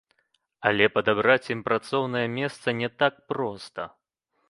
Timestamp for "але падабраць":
0.69-1.51